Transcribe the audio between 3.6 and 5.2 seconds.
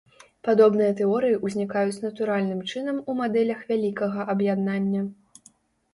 вялікага аб'яднання.